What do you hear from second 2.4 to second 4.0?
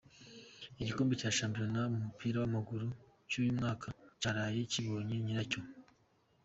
w'amaguru cy'uyu mwaka